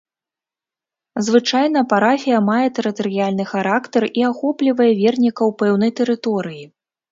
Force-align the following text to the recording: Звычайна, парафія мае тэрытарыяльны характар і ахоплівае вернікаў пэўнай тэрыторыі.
Звычайна, 1.27 1.83
парафія 1.91 2.39
мае 2.47 2.67
тэрытарыяльны 2.79 3.45
характар 3.53 4.09
і 4.23 4.27
ахоплівае 4.31 4.91
вернікаў 5.05 5.57
пэўнай 5.63 5.97
тэрыторыі. 6.03 6.63